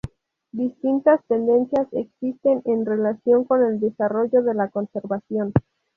[0.51, 5.53] Distintas tendencias existen en relación con el desarrollo de la conservación.